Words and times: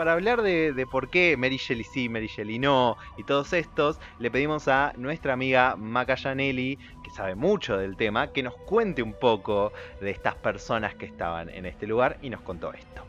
para 0.00 0.14
hablar 0.14 0.40
de, 0.40 0.86
por 0.90 1.10
qué 1.10 1.36
Mary 1.36 1.58
Shelley 1.58 1.84
sí, 1.84 2.08
Mary 2.08 2.26
Shelley 2.26 2.58
no 2.58 2.96
y 3.18 3.24
todos 3.24 3.52
estos, 3.52 4.00
le 4.18 4.30
pedimos 4.30 4.66
a 4.66 4.94
nuestra 4.96 5.34
amiga 5.34 5.76
Maca 5.76 6.16
Janelli, 6.16 6.78
que 7.04 7.10
sabe 7.10 7.34
mucho 7.34 7.76
del 7.76 7.98
tema, 7.98 8.32
que 8.32 8.42
nos 8.42 8.56
cuente 8.56 9.02
un 9.02 9.12
poco 9.12 9.72
de 10.00 10.10
estas 10.10 10.36
personas 10.36 10.94
que 10.94 11.04
estaban 11.04 11.50
en 11.50 11.66
este 11.66 11.86
lugar 11.86 12.16
y 12.22 12.30
nos 12.30 12.40
contó 12.40 12.72
esto. 12.72 13.02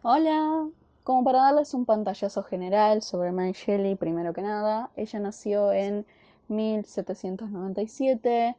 Hola, 0.00 0.66
como 1.04 1.24
para 1.24 1.40
darles 1.40 1.74
un 1.74 1.84
pantallazo 1.84 2.42
general 2.42 3.02
sobre 3.02 3.32
Mary 3.32 3.52
Shelley, 3.52 3.96
primero 3.96 4.32
que 4.32 4.40
nada, 4.40 4.88
ella 4.96 5.18
nació 5.18 5.74
en 5.74 6.06
1797 6.48 8.56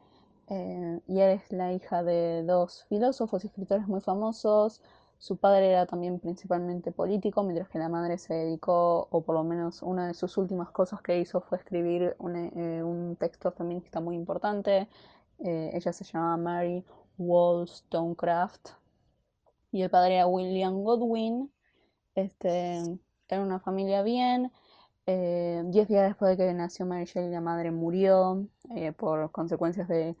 eh, 0.50 1.00
y 1.06 1.20
es 1.20 1.52
la 1.52 1.72
hija 1.72 2.02
de 2.02 2.42
dos 2.44 2.84
filósofos 2.88 3.44
y 3.44 3.48
escritores 3.48 3.86
muy 3.86 4.00
famosos. 4.00 4.82
Su 5.18 5.36
padre 5.36 5.70
era 5.70 5.86
también 5.86 6.20
principalmente 6.20 6.92
político, 6.92 7.42
mientras 7.42 7.68
que 7.68 7.78
la 7.78 7.88
madre 7.88 8.18
se 8.18 8.34
dedicó, 8.34 9.08
o 9.10 9.22
por 9.22 9.34
lo 9.34 9.44
menos 9.44 9.82
una 9.82 10.06
de 10.06 10.14
sus 10.14 10.36
últimas 10.38 10.70
cosas 10.70 11.02
que 11.02 11.18
hizo 11.18 11.40
fue 11.40 11.58
escribir 11.58 12.14
un, 12.18 12.36
eh, 12.36 12.82
un 12.82 13.16
texto 13.16 13.50
feminista 13.52 14.00
muy 14.00 14.14
importante. 14.16 14.88
Eh, 15.40 15.70
ella 15.74 15.92
se 15.92 16.04
llamaba 16.04 16.36
Mary 16.36 16.84
Wollstonecraft 17.18 18.70
y 19.72 19.82
el 19.82 19.90
padre 19.90 20.16
era 20.16 20.26
William 20.26 20.82
Godwin. 20.82 21.50
Este, 22.14 22.82
era 23.28 23.42
una 23.42 23.60
familia 23.60 24.02
bien. 24.02 24.52
Eh, 25.06 25.62
diez 25.66 25.88
días 25.88 26.06
después 26.06 26.36
de 26.36 26.44
que 26.44 26.54
nació 26.54 26.86
Mary 26.86 27.04
Shelley, 27.06 27.30
la 27.30 27.40
madre 27.40 27.70
murió 27.70 28.46
eh, 28.74 28.92
por 28.92 29.30
consecuencias 29.30 29.88
de, 29.88 30.16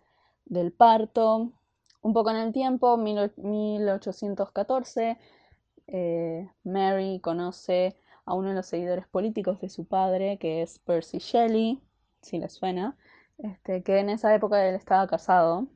del 0.48 0.72
parto. 0.72 1.52
Un 2.02 2.12
poco 2.12 2.30
en 2.30 2.36
el 2.36 2.52
tiempo, 2.52 2.96
1814, 2.96 5.18
eh, 5.88 6.48
Mary 6.64 7.20
conoce 7.20 7.96
a 8.24 8.34
uno 8.34 8.50
de 8.50 8.54
los 8.54 8.66
seguidores 8.66 9.06
políticos 9.08 9.60
de 9.60 9.68
su 9.68 9.86
padre, 9.86 10.38
que 10.38 10.62
es 10.62 10.78
Percy 10.80 11.18
Shelley, 11.18 11.80
si 12.22 12.38
le 12.38 12.48
suena, 12.48 12.96
este, 13.38 13.82
que 13.82 13.98
en 13.98 14.10
esa 14.10 14.34
época 14.34 14.66
él 14.68 14.74
estaba 14.74 15.06
casado. 15.06 15.68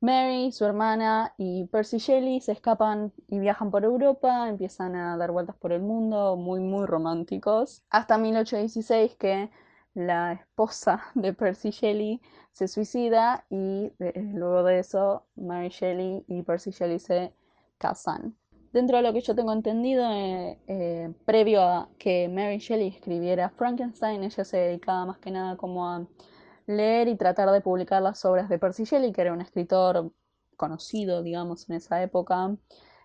Mary, 0.00 0.50
su 0.52 0.64
hermana 0.64 1.34
y 1.36 1.66
Percy 1.66 1.98
Shelley 1.98 2.40
se 2.40 2.52
escapan 2.52 3.12
y 3.28 3.38
viajan 3.38 3.70
por 3.70 3.84
Europa, 3.84 4.48
empiezan 4.48 4.96
a 4.96 5.16
dar 5.16 5.30
vueltas 5.30 5.56
por 5.56 5.72
el 5.72 5.82
mundo, 5.82 6.36
muy, 6.36 6.60
muy 6.60 6.86
románticos, 6.86 7.82
hasta 7.90 8.16
1816 8.16 9.16
que 9.16 9.50
la 9.94 10.32
esposa 10.32 11.02
de 11.14 11.32
Percy 11.32 11.70
Shelley 11.70 12.20
se 12.52 12.68
suicida 12.68 13.44
y 13.48 13.92
luego 14.14 14.64
de 14.64 14.80
eso 14.80 15.26
Mary 15.36 15.68
Shelley 15.68 16.24
y 16.26 16.42
Percy 16.42 16.70
Shelley 16.70 16.98
se 16.98 17.32
casan. 17.78 18.36
Dentro 18.72 18.98
de 18.98 19.02
lo 19.02 19.12
que 19.12 19.20
yo 19.20 19.34
tengo 19.34 19.52
entendido, 19.52 20.08
eh, 20.12 20.58
eh, 20.68 21.12
previo 21.24 21.62
a 21.62 21.88
que 21.98 22.28
Mary 22.28 22.58
Shelley 22.58 22.88
escribiera 22.88 23.50
Frankenstein, 23.50 24.22
ella 24.22 24.44
se 24.44 24.58
dedicaba 24.58 25.06
más 25.06 25.18
que 25.18 25.32
nada 25.32 25.56
como 25.56 25.88
a 25.88 26.06
leer 26.66 27.08
y 27.08 27.16
tratar 27.16 27.50
de 27.50 27.60
publicar 27.60 28.00
las 28.00 28.24
obras 28.24 28.48
de 28.48 28.60
Percy 28.60 28.84
Shelley, 28.84 29.12
que 29.12 29.22
era 29.22 29.32
un 29.32 29.40
escritor 29.40 30.12
conocido, 30.56 31.22
digamos, 31.22 31.68
en 31.68 31.76
esa 31.76 32.00
época. 32.00 32.56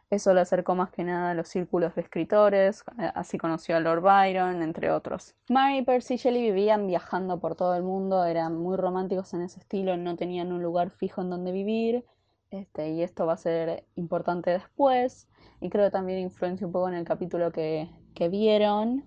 Eso 0.10 0.34
le 0.34 0.42
acercó 0.42 0.76
más 0.76 0.92
que 0.92 1.04
nada 1.04 1.32
a 1.32 1.34
los 1.34 1.48
círculos 1.48 1.96
de 1.96 2.02
escritores, 2.02 2.84
eh, 3.00 3.12
así 3.16 3.38
conoció 3.38 3.76
a 3.76 3.80
Lord 3.80 4.02
Byron, 4.02 4.62
entre 4.62 4.92
otros. 4.92 5.36
Mary 5.50 5.80
y 5.80 5.82
Percy 5.82 6.18
Shelley 6.18 6.44
vivían 6.44 6.86
viajando 6.86 7.40
por 7.40 7.56
todo 7.56 7.76
el 7.76 7.82
mundo, 7.82 8.24
eran 8.24 8.56
muy 8.56 8.78
románticos 8.78 9.34
en 9.34 9.42
ese 9.42 9.60
estilo, 9.60 9.98
no 9.98 10.16
tenían 10.16 10.52
un 10.52 10.62
lugar 10.62 10.92
fijo 10.92 11.22
en 11.22 11.32
donde 11.32 11.52
vivir, 11.52 12.06
este, 12.52 12.92
y 12.92 13.02
esto 13.02 13.26
va 13.26 13.34
a 13.34 13.38
ser 13.38 13.86
importante 13.96 14.52
después, 14.52 15.28
y 15.60 15.70
creo 15.70 15.86
que 15.86 15.92
también 15.92 16.20
influencia 16.20 16.68
un 16.68 16.74
poco 16.74 16.88
en 16.88 16.96
el 16.96 17.06
capítulo 17.06 17.52
que, 17.52 17.90
que 18.14 18.30
vieron. 18.30 19.06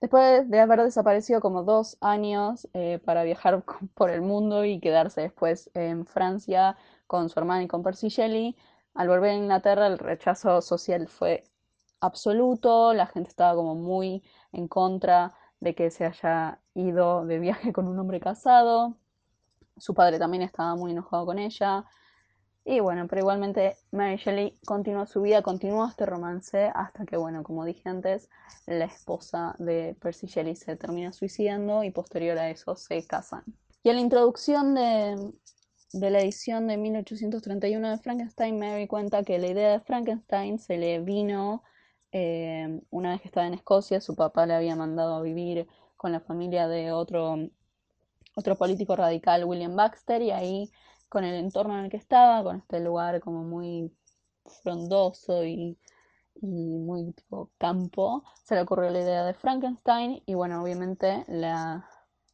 Después 0.00 0.48
de 0.48 0.60
haber 0.60 0.82
desaparecido 0.82 1.40
como 1.40 1.62
dos 1.62 1.98
años 2.00 2.68
eh, 2.72 3.00
para 3.04 3.22
viajar 3.22 3.62
por 3.94 4.10
el 4.10 4.22
mundo 4.22 4.64
y 4.64 4.80
quedarse 4.80 5.20
después 5.20 5.70
en 5.74 6.06
Francia 6.06 6.76
con 7.06 7.28
su 7.28 7.38
hermana 7.38 7.64
y 7.64 7.68
con 7.68 7.82
Percy 7.82 8.08
Shelley, 8.08 8.56
al 8.94 9.08
volver 9.08 9.30
a 9.30 9.34
Inglaterra 9.34 9.86
el 9.86 9.98
rechazo 9.98 10.60
social 10.60 11.08
fue 11.08 11.44
absoluto, 12.00 12.92
la 12.94 13.06
gente 13.06 13.30
estaba 13.30 13.54
como 13.54 13.74
muy 13.74 14.22
en 14.52 14.68
contra 14.68 15.34
de 15.60 15.74
que 15.74 15.90
se 15.90 16.06
haya 16.06 16.60
ido 16.74 17.26
de 17.26 17.38
viaje 17.38 17.72
con 17.72 17.86
un 17.86 17.98
hombre 17.98 18.20
casado, 18.20 18.96
su 19.76 19.94
padre 19.94 20.18
también 20.18 20.42
estaba 20.42 20.74
muy 20.74 20.92
enojado 20.92 21.26
con 21.26 21.38
ella, 21.38 21.84
y 22.64 22.80
bueno, 22.80 23.06
pero 23.08 23.20
igualmente 23.20 23.76
Mary 23.90 24.16
Shelley 24.16 24.58
continuó 24.66 25.06
su 25.06 25.22
vida, 25.22 25.42
continuó 25.42 25.86
este 25.88 26.04
romance 26.04 26.70
hasta 26.74 27.06
que, 27.06 27.16
bueno, 27.16 27.42
como 27.42 27.64
dije 27.64 27.88
antes, 27.88 28.28
la 28.66 28.84
esposa 28.84 29.56
de 29.58 29.96
Percy 30.00 30.26
Shelley 30.26 30.56
se 30.56 30.76
termina 30.76 31.12
suicidando 31.12 31.82
y 31.84 31.90
posterior 31.90 32.38
a 32.38 32.50
eso 32.50 32.76
se 32.76 33.06
casan. 33.06 33.44
Y 33.82 33.88
en 33.88 33.96
la 33.96 34.02
introducción 34.02 34.74
de, 34.74 35.32
de 35.92 36.10
la 36.10 36.20
edición 36.20 36.68
de 36.68 36.76
1831 36.76 37.90
de 37.90 37.98
Frankenstein, 37.98 38.58
Mary 38.58 38.86
cuenta 38.86 39.22
que 39.22 39.38
la 39.38 39.48
idea 39.48 39.72
de 39.72 39.80
Frankenstein 39.80 40.58
se 40.58 40.78
le 40.78 41.00
vino 41.00 41.62
eh, 42.12 42.80
una 42.90 43.10
vez 43.10 43.20
que 43.20 43.28
estaba 43.28 43.46
en 43.46 43.54
Escocia, 43.54 44.00
su 44.00 44.14
papá 44.14 44.46
le 44.46 44.54
había 44.54 44.76
mandado 44.76 45.14
a 45.14 45.22
vivir 45.22 45.66
con 45.96 46.12
la 46.12 46.20
familia 46.20 46.66
de 46.68 46.92
otro, 46.92 47.36
otro 48.34 48.56
político 48.56 48.96
radical, 48.96 49.44
William 49.44 49.76
Baxter, 49.76 50.22
y 50.22 50.30
ahí 50.30 50.70
con 51.08 51.24
el 51.24 51.34
entorno 51.34 51.78
en 51.78 51.84
el 51.86 51.90
que 51.90 51.96
estaba, 51.96 52.42
con 52.42 52.56
este 52.56 52.80
lugar 52.80 53.20
como 53.20 53.42
muy 53.42 53.92
frondoso 54.62 55.44
y, 55.44 55.78
muy 56.42 57.12
tipo 57.12 57.50
campo, 57.58 58.24
se 58.44 58.54
le 58.54 58.62
ocurrió 58.62 58.88
la 58.90 59.00
idea 59.00 59.24
de 59.24 59.34
Frankenstein 59.34 60.22
y 60.24 60.34
bueno, 60.34 60.62
obviamente 60.62 61.24
la 61.28 61.86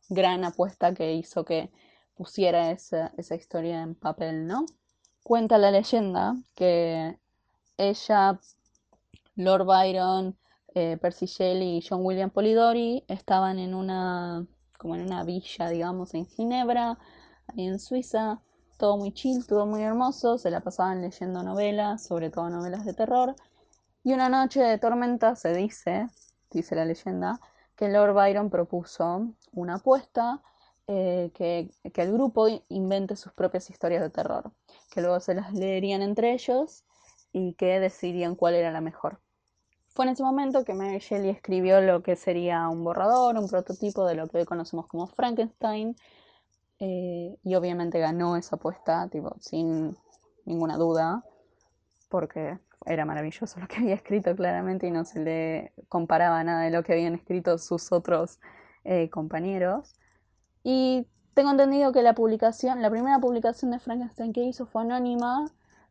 gran 0.09 0.45
apuesta 0.45 0.95
que 0.95 1.15
hizo 1.15 1.45
que 1.45 1.73
pusiera 2.17 2.71
esa, 2.71 3.13
historia 3.35 3.83
en 3.83 3.95
papel, 3.95 4.47
¿no? 4.47 4.67
Cuenta 5.23 5.59
la 5.59 5.71
leyenda 5.71 6.37
que 6.55 7.19
ella, 7.77 8.41
Lord 9.37 9.67
Byron, 9.67 10.37
eh, 10.75 10.97
Percy 11.01 11.27
Shelley 11.27 11.79
y 11.79 11.87
John 11.87 12.05
William 12.05 12.31
Polidori 12.31 13.05
estaban 13.09 13.59
en 13.59 13.75
una, 13.75 14.47
como 14.79 14.95
en 14.95 15.03
una 15.03 15.25
villa, 15.25 15.69
digamos, 15.69 16.15
en 16.15 16.27
Ginebra, 16.27 16.99
ahí 17.49 17.67
en 17.67 17.79
Suiza, 17.79 18.41
todo 18.79 18.97
muy 18.97 19.13
chill, 19.13 19.47
todo 19.47 19.67
muy 19.67 19.83
hermoso, 19.83 20.39
se 20.39 20.51
la 20.51 20.61
pasaban 20.61 21.03
leyendo 21.03 21.43
novelas, 21.43 22.05
sobre 22.05 22.31
todo 22.31 22.49
novelas 22.49 22.85
de 22.85 22.95
terror. 22.95 23.37
Y 24.05 24.13
una 24.13 24.29
noche 24.29 24.63
de 24.63 24.79
tormenta 24.79 25.37
se 25.37 25.53
dice, 25.55 26.09
dice 26.51 26.77
la 26.77 26.85
leyenda, 26.85 27.41
que 27.75 27.89
Lord 27.89 28.15
Byron 28.15 28.51
propuso 28.51 29.33
una 29.53 29.77
apuesta 29.77 30.43
eh, 30.89 31.31
que, 31.35 31.71
el 31.83 32.13
grupo 32.13 32.47
invente 32.69 33.17
sus 33.17 33.33
propias 33.33 33.71
historias 33.71 34.03
de 34.03 34.11
terror, 34.11 34.53
que 34.91 35.01
luego 35.01 35.21
se 35.21 35.35
las 35.35 35.53
leerían 35.53 36.03
entre 36.03 36.33
ellos 36.33 36.85
y 37.33 37.55
que 37.55 37.81
decidirían 37.81 38.37
cuál 38.37 38.55
era 38.55 38.71
la 38.71 38.81
mejor. 38.81 39.21
Fue 39.89 40.05
en 40.05 40.13
ese 40.13 40.23
momento 40.23 40.65
que 40.65 40.75
Mary 40.75 40.99
Shelley 40.99 41.31
escribió 41.31 41.81
lo 41.81 42.03
que 42.03 42.17
sería 42.17 42.69
un 42.69 42.85
borrador, 42.85 43.37
un 43.39 43.49
prototipo 43.49 44.07
de 44.07 44.15
lo 44.15 44.29
que 44.29 44.39
hoy 44.39 44.45
conocemos 44.45 44.87
como 44.87 45.07
Frankenstein, 45.07 45.97
eh, 46.79 47.37
y 47.43 47.55
obviamente 47.55 47.99
ganó 47.99 48.37
esa 48.37 48.57
apuesta, 48.57 49.09
tipo, 49.09 49.35
sin 49.41 49.97
ninguna 50.45 50.77
duda, 50.77 51.25
porque 52.09 52.59
era 52.85 53.05
maravilloso 53.05 53.59
lo 53.61 53.69
que 53.69 53.77
había 53.77 53.95
escrito 53.95 54.35
claramente 54.37 54.87
y 54.87 54.91
no 54.91 55.05
se 55.05 55.21
le 55.21 55.73
comparaba 55.89 56.43
nada 56.45 56.63
de 56.63 56.71
lo 56.71 56.83
que 56.83 56.93
habían 56.93 57.15
escrito 57.15 57.59
sus 57.59 57.93
otros 57.93 58.39
eh, 58.85 59.11
compañeros. 59.11 59.95
Y 60.69 61.07
tengo 61.35 61.53
entendido 61.53 61.93
que 61.93 62.03
la 62.03 62.17
publicación, 62.17 62.83
la 62.83 62.91
primera 62.91 63.21
publicación 63.21 63.71
de 63.71 63.79
Frankenstein 63.79 64.33
que 64.33 64.43
hizo 64.43 64.67
fue 64.67 64.83
anónima, 64.83 65.49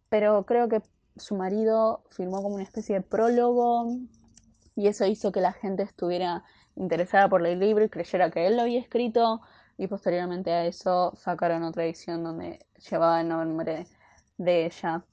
pero 0.09 0.45
creo 0.45 0.67
que 0.67 0.81
su 1.15 1.33
marido 1.37 2.03
firmó 2.09 2.43
como 2.43 2.55
una 2.55 2.65
especie 2.65 2.95
de 2.95 3.01
prólogo 3.01 3.95
y 4.75 4.87
eso 4.87 5.05
hizo 5.05 5.31
que 5.31 5.39
la 5.39 5.53
gente 5.53 5.83
estuviera 5.83 6.43
interesada 6.75 7.29
por 7.29 7.47
el 7.47 7.57
libro 7.57 7.85
y 7.85 7.89
creyera 7.89 8.29
que 8.31 8.47
él 8.47 8.57
lo 8.57 8.63
había 8.63 8.81
escrito 8.81 9.39
y 9.77 9.87
posteriormente 9.87 10.51
a 10.51 10.65
eso 10.65 11.13
sacaron 11.15 11.63
otra 11.63 11.85
edición 11.85 12.25
donde 12.25 12.65
llevaba 12.89 13.21
el 13.21 13.29
nombre 13.29 13.87
de 14.37 14.65
ella 14.65 15.05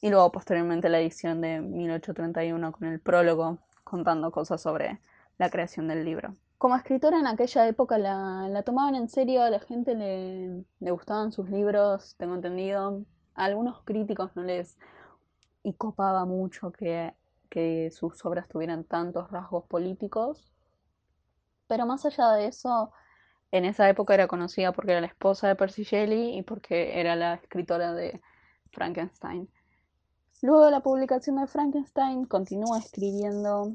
y 0.00 0.08
luego 0.08 0.32
posteriormente 0.32 0.88
la 0.88 0.98
edición 0.98 1.42
de 1.42 1.60
1831 1.60 2.72
con 2.72 2.88
el 2.88 3.00
prólogo 3.00 3.58
contando 3.84 4.30
cosas 4.30 4.62
sobre 4.62 4.98
la 5.36 5.50
creación 5.50 5.88
del 5.88 6.06
libro. 6.06 6.34
Como 6.60 6.76
escritora 6.76 7.18
en 7.18 7.26
aquella 7.26 7.66
época 7.66 7.96
la, 7.96 8.62
tomaban 8.66 8.94
en 8.94 9.08
serio, 9.08 9.42
a 9.42 9.48
la 9.48 9.60
gente 9.60 9.94
le, 9.94 10.92
gustaban 10.92 11.32
sus 11.32 11.48
libros, 11.48 12.16
tengo 12.18 12.34
entendido. 12.34 13.02
A 13.34 13.46
algunos 13.46 13.82
críticos 13.84 14.36
no 14.36 14.42
les 14.42 14.76
y 15.62 15.72
copaba 15.72 16.26
mucho 16.26 16.70
que, 16.70 17.14
que 17.48 17.90
sus 17.90 18.22
obras 18.26 18.46
tuvieran 18.46 18.84
tantos 18.84 19.30
rasgos 19.30 19.64
políticos. 19.68 20.52
Pero 21.66 21.86
más 21.86 22.04
allá 22.04 22.32
de 22.32 22.48
eso, 22.48 22.92
en 23.52 23.64
esa 23.64 23.88
época 23.88 24.12
era 24.12 24.28
conocida 24.28 24.72
porque 24.72 24.92
era 24.92 25.00
la 25.00 25.06
esposa 25.06 25.48
de 25.48 25.56
Percy 25.56 25.84
Shelley 25.84 26.36
y 26.36 26.42
porque 26.42 27.00
era 27.00 27.16
la 27.16 27.36
escritora 27.36 27.94
de, 27.94 28.20
Frankenstein. 28.72 29.48
Luego 30.42 30.66
de 30.66 30.70
la 30.72 30.80
publicación 30.80 31.36
de 31.36 31.46
Frankenstein, 31.46 32.26
continúa 32.26 32.78
escribiendo, 32.78 33.72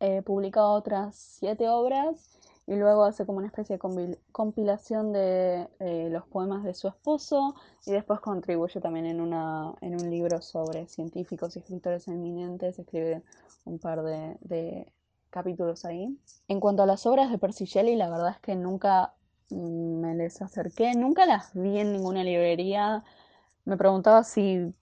eh, 0.00 0.22
publica 0.22 0.66
otras 0.66 1.16
siete 1.16 1.68
obras 1.68 2.38
y 2.68 2.76
luego 2.76 3.04
hace 3.04 3.24
como 3.24 3.38
una 3.38 3.46
especie 3.46 3.78
de 3.78 4.18
compilación 4.30 5.10
de 5.10 5.68
eh, 5.80 6.08
los 6.10 6.26
poemas 6.26 6.64
de 6.64 6.74
su 6.74 6.86
esposo 6.86 7.54
y 7.86 7.92
después 7.92 8.20
contribuye 8.20 8.78
también 8.78 9.06
en, 9.06 9.22
una, 9.22 9.72
en 9.80 9.94
un 9.94 10.10
libro 10.10 10.42
sobre 10.42 10.86
científicos 10.86 11.56
y 11.56 11.60
escritores 11.60 12.06
eminentes, 12.08 12.78
escribe 12.78 13.22
un 13.64 13.78
par 13.78 14.02
de, 14.02 14.92
capítulos 15.30 15.86
ahí. 15.86 16.14
En 16.46 16.60
cuanto 16.60 16.82
a 16.82 16.86
las 16.86 17.06
obras 17.06 17.30
de 17.30 17.38
Percy 17.38 17.64
Shelley, 17.64 17.96
la 17.96 18.10
verdad 18.10 18.32
es 18.32 18.40
que 18.40 18.54
nunca 18.54 19.14
me 19.50 20.14
les 20.14 20.42
acerqué, 20.42 20.94
nunca 20.94 21.24
las 21.24 21.54
vi 21.54 21.78
en 21.78 21.92
ninguna 21.92 22.22
librería. 22.22 23.02
Me 23.64 23.78
preguntaba 23.78 24.24
si, 24.24 24.74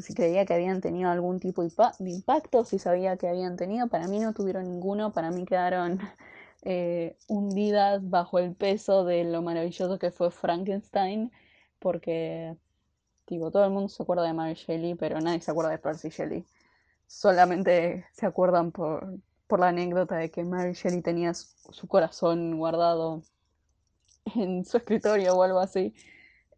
si 0.00 0.14
creía 0.14 0.44
que 0.46 0.54
habían 0.54 0.80
tenido 0.80 1.10
algún 1.10 1.40
tipo 1.40 1.62
de 1.62 2.10
impacto, 2.10 2.64
si 2.64 2.78
sabía 2.78 3.16
que 3.16 3.28
habían 3.28 3.56
tenido. 3.56 3.88
Para 3.88 4.08
mí 4.08 4.18
no 4.18 4.32
tuvieron 4.32 4.64
ninguno, 4.64 5.12
para 5.12 5.30
mí 5.30 5.44
quedaron 5.44 6.00
eh, 6.62 7.16
hundidas 7.28 8.08
bajo 8.08 8.38
el 8.38 8.54
peso 8.54 9.04
de 9.04 9.24
lo 9.24 9.42
maravilloso 9.42 9.98
que 9.98 10.10
fue 10.10 10.30
Frankenstein, 10.30 11.32
porque 11.78 12.56
tipo, 13.26 13.50
todo 13.50 13.64
el 13.64 13.70
mundo 13.70 13.88
se 13.88 14.02
acuerda 14.02 14.22
de 14.24 14.32
Mary 14.32 14.54
Shelley, 14.54 14.94
pero 14.94 15.20
nadie 15.20 15.40
se 15.40 15.50
acuerda 15.50 15.70
de 15.70 15.78
Percy 15.78 16.08
Shelley. 16.08 16.46
Solamente 17.06 18.06
se 18.12 18.26
acuerdan 18.26 18.72
por, 18.72 19.18
la 19.50 19.68
anécdota 19.68 20.16
de 20.16 20.30
que 20.30 20.44
Mary 20.44 20.72
Shelley 20.72 21.02
tenía 21.02 21.34
su, 21.34 21.86
corazón 21.88 22.56
guardado 22.56 23.22
en 24.34 24.64
su 24.64 24.78
escritorio 24.78 25.36
o 25.36 25.42
algo 25.42 25.60
así. 25.60 25.94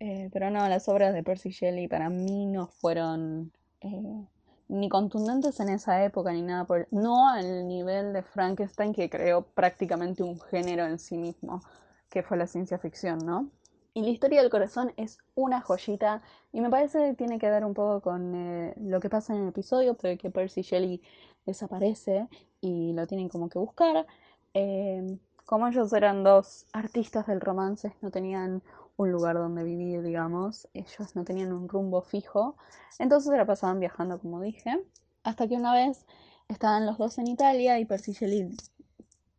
Eh, 0.01 0.31
pero 0.33 0.51
no, 0.51 0.69
las 0.69 0.89
obras 0.89 1.13
de 1.13 1.23
Percy 1.23 1.51
Shelley 1.51 1.89
para 1.89 2.09
mí 2.09 2.47
no 2.47 2.69
fueron 2.69 3.53
eh, 3.81 4.27
ni 4.69 4.89
contundentes 4.89 5.59
en 5.61 5.71
esa 5.71 6.05
época 6.05 6.33
ni 6.33 6.43
nada 6.43 6.65
por 6.65 6.87
no 6.93 7.29
al 7.29 7.67
nivel 7.67 8.13
de 8.13 8.23
Frankenstein 8.23 8.95
que 8.95 9.11
creó 9.11 9.43
prácticamente 9.43 10.23
un 10.23 10.39
género 10.41 10.87
en 10.87 10.99
sí 10.99 11.17
mismo 11.17 11.63
que 12.11 12.23
fue 12.23 12.37
la 12.37 12.47
ciencia 12.47 12.79
ficción 12.79 13.19
no 13.25 13.51
y 13.99 14.03
la 14.03 14.11
historia 14.11 14.43
del 14.43 14.51
corazón 14.51 14.93
es 14.97 15.19
una 15.35 15.61
joyita 15.61 16.23
y 16.53 16.61
me 16.61 16.71
parece 16.71 17.01
que 17.01 17.15
tiene 17.15 17.41
que 17.41 17.51
ver 17.51 17.65
un 17.65 17.75
poco 17.75 18.01
con 18.01 18.33
eh, 18.33 18.75
lo 18.77 19.01
que 19.01 19.11
pasa 19.11 19.35
en 19.35 19.43
el 19.43 19.49
episodio 19.49 19.95
porque 19.95 20.17
que 20.17 20.31
Percy 20.31 20.63
Shelley 20.63 21.03
desaparece 21.47 22.29
y 22.61 22.93
lo 22.93 23.09
tienen 23.09 23.29
como 23.29 23.49
que 23.49 23.59
buscar. 23.59 24.07
Eh, 24.55 25.19
como 25.47 25.67
ellos 25.67 25.93
eran 25.93 26.23
dos 26.23 26.67
artistas 26.73 27.27
del 27.27 27.41
romance 27.41 27.93
no 28.01 28.13
tenían 28.13 28.63
un 28.99 29.13
lugar 29.13 29.37
donde 29.37 29.65
vivir, 29.65 30.03
digamos. 30.03 30.69
Ellos 30.75 31.15
no 31.15 31.25
tenían 31.25 31.53
un 31.53 31.69
rumbo 31.69 32.03
fijo. 32.03 32.57
Entonces 32.99 33.31
se 33.31 33.37
la 33.37 33.47
pasaban 33.47 33.81
viajando, 33.81 34.19
como 34.19 34.41
dije. 34.43 34.85
Hasta 35.23 35.47
que 35.47 35.55
una 35.55 35.73
vez 35.73 36.05
estaban 36.49 36.85
los 36.85 36.99
dos 36.99 37.17
en 37.19 37.29
Italia 37.29 37.79
y 37.79 37.85
Percy 37.85 38.13
Shelley 38.13 38.57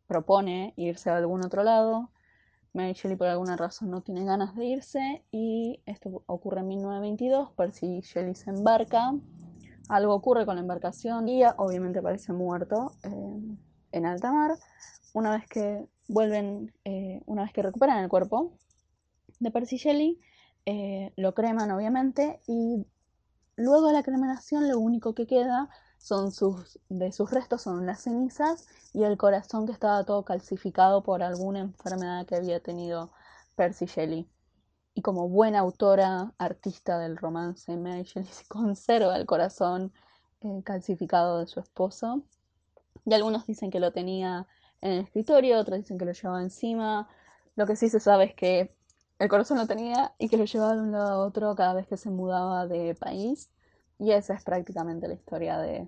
propone 0.06 0.72
irse 0.76 1.10
a 1.10 1.18
algún 1.18 1.44
otro 1.44 1.62
lado. 1.62 2.10
Mary 2.72 2.94
Shelley 2.94 3.16
por 3.16 3.26
alguna 3.26 3.56
razón 3.56 3.90
no 3.90 4.00
tiene 4.00 4.24
ganas 4.24 4.56
de 4.56 4.64
irse 4.64 5.24
y 5.30 5.82
esto 5.84 6.22
ocurre 6.26 6.60
en 6.60 6.68
1922. 6.68 7.52
Percy 7.52 8.00
Shelley 8.00 8.34
se 8.34 8.50
embarca. 8.50 9.12
Algo 9.90 10.14
ocurre 10.14 10.46
con 10.46 10.54
la 10.54 10.62
embarcación 10.62 11.28
y 11.28 11.42
obviamente 11.58 11.98
aparece 11.98 12.32
muerto 12.32 12.92
eh, 13.02 13.56
en 13.92 14.06
alta 14.06 14.32
mar. 14.32 14.52
Una 15.12 15.32
vez 15.32 15.46
que 15.48 15.86
vuelven, 16.08 16.72
eh, 16.84 17.20
una 17.26 17.42
vez 17.42 17.52
que 17.52 17.60
recuperan 17.60 17.98
el 17.98 18.08
cuerpo, 18.08 18.52
de 19.40 19.50
Percy 19.50 19.76
Shelley, 19.76 20.20
eh, 20.66 21.12
lo 21.16 21.34
creman 21.34 21.70
obviamente 21.70 22.40
y 22.46 22.86
luego 23.56 23.88
de 23.88 23.94
la 23.94 24.02
cremación 24.02 24.68
lo 24.68 24.78
único 24.78 25.14
que 25.14 25.26
queda 25.26 25.70
son 25.98 26.32
sus, 26.32 26.78
de 26.88 27.12
sus 27.12 27.30
restos 27.30 27.62
son 27.62 27.86
las 27.86 28.02
cenizas 28.02 28.66
y 28.92 29.02
el 29.02 29.16
corazón 29.16 29.66
que 29.66 29.72
estaba 29.72 30.04
todo 30.04 30.24
calcificado 30.24 31.02
por 31.02 31.22
alguna 31.22 31.60
enfermedad 31.60 32.26
que 32.26 32.36
había 32.36 32.60
tenido 32.60 33.10
Percy 33.56 33.86
Shelley. 33.86 34.28
Y 34.94 35.02
como 35.02 35.28
buena 35.28 35.60
autora, 35.60 36.32
artista 36.38 36.98
del 36.98 37.16
romance, 37.16 37.76
Mary 37.76 38.02
Shelley 38.02 38.30
se 38.30 38.44
conserva 38.48 39.16
el 39.16 39.26
corazón 39.26 39.92
eh, 40.40 40.62
calcificado 40.64 41.40
de 41.40 41.46
su 41.46 41.60
esposo. 41.60 42.22
Y 43.04 43.14
algunos 43.14 43.46
dicen 43.46 43.70
que 43.70 43.80
lo 43.80 43.92
tenía 43.92 44.46
en 44.80 44.92
el 44.92 45.00
escritorio, 45.00 45.58
otros 45.58 45.78
dicen 45.78 45.98
que 45.98 46.06
lo 46.06 46.12
llevaba 46.12 46.42
encima. 46.42 47.08
Lo 47.56 47.66
que 47.66 47.76
sí 47.76 47.88
se 47.88 48.00
sabe 48.00 48.24
es 48.24 48.34
que 48.34 48.74
el 49.20 49.28
corazón 49.28 49.58
lo 49.58 49.66
tenía 49.66 50.12
y 50.18 50.30
que 50.30 50.38
lo 50.38 50.46
llevaba 50.46 50.74
de 50.74 50.80
un 50.80 50.92
lado 50.92 51.10
a 51.10 51.26
otro 51.26 51.54
cada 51.54 51.74
vez 51.74 51.86
que 51.86 51.98
se 51.98 52.08
mudaba 52.08 52.66
de 52.66 52.94
país. 52.94 53.50
Y 53.98 54.12
esa 54.12 54.32
es 54.32 54.42
prácticamente 54.42 55.06
la 55.06 55.14
historia 55.14 55.58
de 55.58 55.86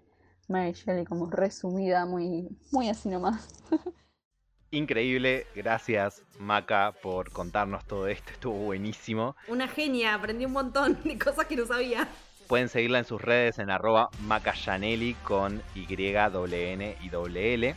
Mary 0.49 0.73
Shelley, 0.73 1.07
como 1.07 1.31
resumida, 1.31 2.05
muy, 2.05 2.51
muy 2.71 2.91
así 2.91 3.09
nomás. 3.09 3.49
Increíble, 4.71 5.47
gracias 5.55 6.23
Maca 6.39 6.95
por 7.03 7.31
contarnos 7.31 7.87
todo 7.87 8.07
esto, 8.07 8.33
estuvo 8.33 8.55
buenísimo. 8.55 9.35
Una 9.49 9.67
genia, 9.67 10.15
aprendí 10.15 10.45
un 10.45 10.53
montón 10.53 10.99
de 11.03 11.19
cosas 11.19 11.47
que 11.47 11.57
no 11.57 11.65
sabía. 11.67 12.09
Pueden 12.49 12.69
seguirla 12.69 12.99
en 12.99 13.07
sus 13.07 13.21
redes 13.21 13.59
en 13.59 13.71
arroba 13.71 14.11
macayanelli 14.21 15.15
con 15.25 15.63
Y, 15.75 15.87
N 15.91 16.97
y 17.01 17.39
L. 17.39 17.75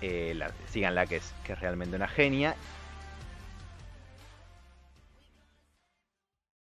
Eh, 0.00 0.40
síganla 0.68 1.06
que 1.06 1.16
es, 1.16 1.34
que 1.44 1.52
es 1.52 1.60
realmente 1.60 1.96
una 1.96 2.08
genia. 2.08 2.54